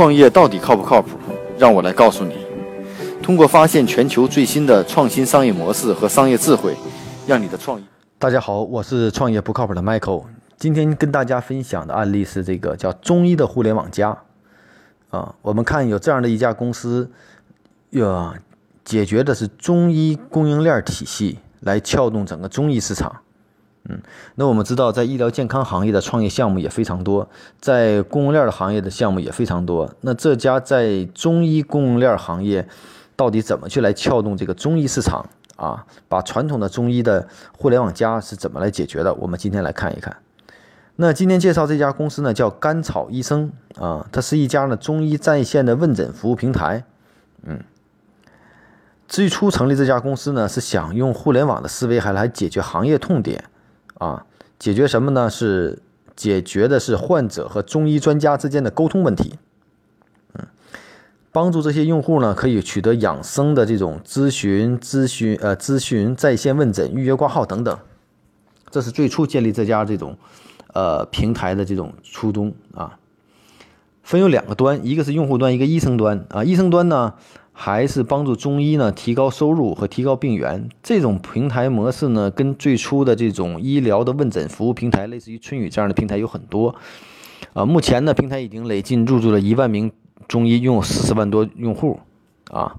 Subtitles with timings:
[0.00, 1.10] 创业到底靠不靠谱？
[1.58, 2.34] 让我来告诉你。
[3.22, 6.74] 通过发现全球最新的创新商业模式和商业智慧，
[7.26, 7.84] 让你的创业。
[8.18, 10.24] 大家好，我是创业不靠谱的 Michael。
[10.56, 14.16] 今天跟大家分享的案例是这个叫中医的互联网加。
[15.10, 17.10] 啊，我们看有这样的一家公司，
[17.90, 18.34] 呃，
[18.82, 23.14] 解决的是中医供应链体系，来撬动整个中医市场。
[23.90, 24.00] 嗯，
[24.36, 27.28] 那我们知道，在医疗健康行业的创业项目也非常多，
[27.60, 29.92] 在供应链的行业的项目也非常多。
[30.02, 32.68] 那这家在中医供应链行业，
[33.16, 35.84] 到底怎么去来撬动这个中医市场啊？
[36.08, 37.26] 把传统的中医的
[37.58, 39.12] 互联网加是怎么来解决的？
[39.14, 40.16] 我们今天来看一看。
[40.96, 46.84] 那今天介绍这家公司呢，叫甘草医生啊，它是一家呢中医在线的问诊服务平台。
[47.42, 47.58] 嗯，
[49.08, 53.44] 最初成立这家公司呢，是想用互联网的思维还来解决行业痛点。
[54.00, 54.24] 啊，
[54.58, 55.28] 解决什么呢？
[55.28, 55.82] 是
[56.16, 59.34] 解决的是患者和中医专家之间的沟通问题。
[60.32, 60.46] 嗯，
[61.30, 67.78] 帮助这些用户呢，可以取得养生的这种咨询、咨询呃咨询、在线问诊、预约挂号等等。
[68.70, 70.16] 这是最初建立这家这种
[70.72, 72.98] 呃平台的这种初衷啊。
[74.02, 76.42] 分有两个端，一个是用户端，一个医生端啊。
[76.42, 77.14] 医生端呢。
[77.62, 86.74] 还是帮助中医呢提高收入和提高病源，这种平台模式呢，跟最初的这种医疗的问诊服务平台，类似于春雨这样的平台有很多。
[87.52, 89.92] 啊，目前呢，平台已经累计入驻了一万名
[90.26, 92.00] 中医，拥有四十万多用户。
[92.50, 92.76] 啊，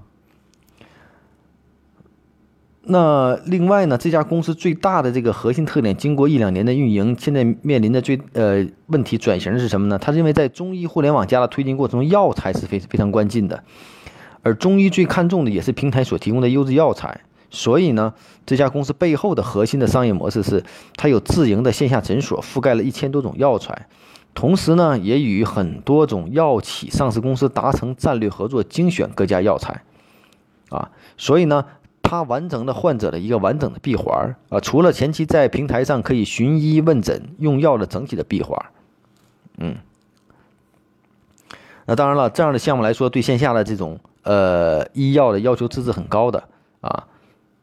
[2.82, 9.96] 那另外呢，这家公司最大的这个核心特点，经过一两年的运营，现在面临的最呃问题转型是什么呢？
[9.96, 13.62] 他认为在中医互联网加的推进过程中，药材是非非常关键的。
[14.42, 18.12] 而中医最看重的也是平台所提供的优质药材，所以呢，
[18.44, 20.64] 这家公司背后的核心的商业模式是，
[20.96, 23.86] 它有自营的线下诊所，覆盖了一千多种药材，
[24.34, 29.82] 同时呢，也与很多种药企上市公司达成战略合作，精选各家药材，
[30.70, 31.64] 啊，所以呢，
[32.02, 38.58] 它完成了患者的一个完整的闭环啊，除了前期在平台上可以寻医问诊用药的整体的闭环，
[39.58, 39.76] 嗯，
[41.86, 44.00] 那当然了，这样的项目来说，对线下的这种。
[44.24, 46.48] 呃，医药的要求资质很高的
[46.80, 47.08] 啊，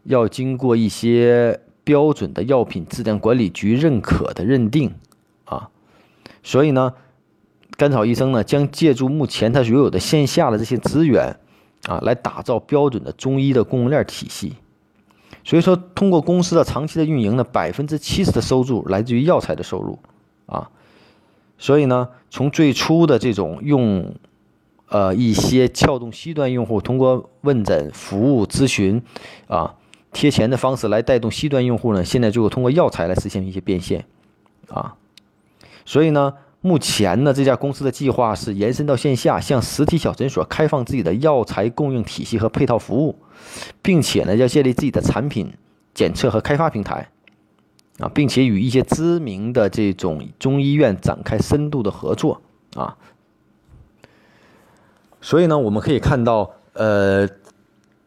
[0.03, 4.93] 要经过一些标准的药品质量管理局认可的认定
[5.45, 5.69] 啊，
[6.43, 6.93] 所以呢，
[7.77, 11.39] 甘草医生呢将借助目前他所有的线下的这些资源
[11.87, 14.55] 啊，来打造标准的中医的供应链体系。
[15.45, 19.97] 所以说，通过公司的长期的运营呢，百分之七十的收入来自于药材的收入
[20.45, 20.69] 啊，
[21.57, 24.13] 所以呢，从最初的这种用。
[24.89, 28.99] 呃，一些撬动 C 端用户通过问诊服务咨询，
[29.47, 29.75] 啊，
[30.11, 34.03] 贴钱的方式来带动 C 端用户呢，现在就通过药材来实现一些变现，
[34.67, 34.95] 啊，
[35.85, 43.15] 所以呢，目前呢，这家公司的计划是延伸到线下，向实体小诊所开放自己的药材供应体系和配套服务，
[43.83, 45.53] 并且呢，要建立自己的产品
[45.93, 47.07] 检测和开发平台，
[47.99, 52.41] 啊，并且与一些知名的这种中医院展开深度的合作，
[52.73, 52.97] 啊。
[55.21, 57.27] 所以呢，我们可以看到，呃，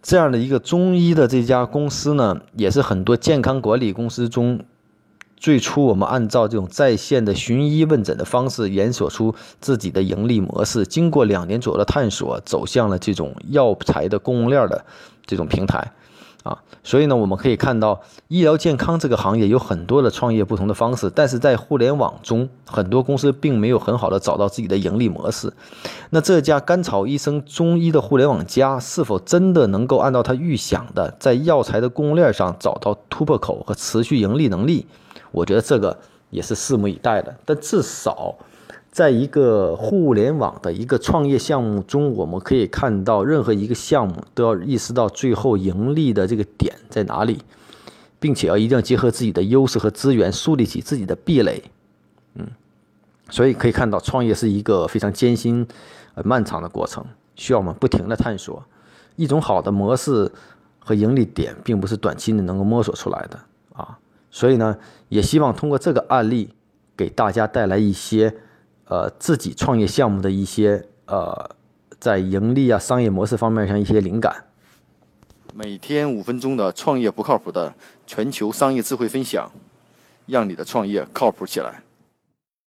[0.01, 4.61] 这样的一个中医的这家公司呢，也是很多健康管理公司中
[5.37, 14.85] 最初我们按照这种在线的寻医问诊的方式研索出自己的盈利模式，经过两年左右的探索，走向了这种药材的供应链的
[15.27, 15.93] 这种平台。
[16.43, 25.53] 啊，所以呢，我们可以看到，医疗健康这个行业有很多的创业不同的方式，但是在互联网中，很多公司并没有很好的找到自己的盈利模式。
[26.11, 34.87] 那这家甘草医生中医的互联网加，是否真的能够按照他预想的，在药材的供应链上找到突破口和持续盈利能力？
[35.31, 35.97] 我觉得这个
[36.31, 37.35] 也是拭目以待的。
[37.45, 38.35] 但至少。
[38.93, 47.41] 在一个互联网的一个创业项目中，我们可以看到，任何一个项目都要意识到最后盈利的这个点在哪里，
[48.21, 51.65] 并且要一定要结合自己的优势和资源，树立起自己的壁垒。
[52.35, 52.47] 嗯，
[53.31, 55.67] 所以可以看到，创业是一个非常艰辛、
[56.13, 57.03] 呃漫长的过程，
[57.35, 58.63] 需要我们不停的探索。
[59.17, 60.31] 一种好的模式
[60.79, 63.41] 和盈利点，并不是短期内能够摸索出来的
[63.73, 63.99] 啊。
[64.31, 64.77] 所以呢，
[65.09, 66.51] 也希望通过这个案例，
[66.95, 68.37] 给大家带来一些。
[68.87, 71.51] 呃，自己创业项目的一些呃，
[71.99, 74.45] 在盈利啊、商业模式方面上一些灵感。
[75.55, 77.75] 每天五分钟的创业不靠谱的
[78.07, 79.51] 全球商业智慧分享，
[80.27, 81.83] 让你的创业靠谱起来。